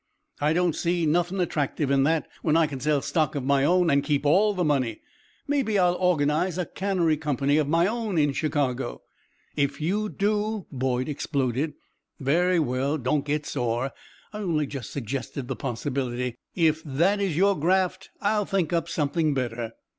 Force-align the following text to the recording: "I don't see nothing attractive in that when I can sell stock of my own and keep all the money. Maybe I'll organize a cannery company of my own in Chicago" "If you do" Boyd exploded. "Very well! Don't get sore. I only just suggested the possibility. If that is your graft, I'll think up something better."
"I 0.39 0.53
don't 0.53 0.73
see 0.75 1.05
nothing 1.05 1.39
attractive 1.39 1.91
in 1.91 2.01
that 2.05 2.27
when 2.41 2.57
I 2.57 2.65
can 2.65 2.79
sell 2.79 3.03
stock 3.03 3.35
of 3.35 3.43
my 3.43 3.63
own 3.63 3.91
and 3.91 4.03
keep 4.03 4.25
all 4.25 4.55
the 4.55 4.63
money. 4.63 5.01
Maybe 5.47 5.77
I'll 5.77 5.93
organize 5.93 6.57
a 6.57 6.65
cannery 6.65 7.17
company 7.17 7.57
of 7.57 7.67
my 7.67 7.85
own 7.85 8.17
in 8.17 8.33
Chicago" 8.33 9.03
"If 9.65 9.79
you 9.79 10.09
do" 10.09 10.65
Boyd 10.71 11.07
exploded. 11.07 11.75
"Very 12.19 12.57
well! 12.59 12.97
Don't 12.97 13.25
get 13.25 13.45
sore. 13.45 13.91
I 14.33 14.39
only 14.39 14.65
just 14.65 14.89
suggested 14.91 15.47
the 15.47 15.55
possibility. 15.55 16.33
If 16.55 16.81
that 16.83 17.21
is 17.21 17.37
your 17.37 17.55
graft, 17.55 18.09
I'll 18.23 18.45
think 18.45 18.73
up 18.73 18.89
something 18.89 19.35
better." 19.35 19.73